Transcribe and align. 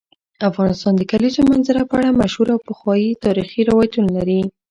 افغانستان 0.49 0.93
د 0.97 1.01
کلیزو 1.11 1.41
منظره 1.51 1.81
په 1.89 1.93
اړه 1.99 2.17
مشهور 2.21 2.47
او 2.53 2.59
پخواي 2.69 3.19
تاریخی 3.25 3.61
روایتونه 3.69 4.09
لري. 4.17 4.41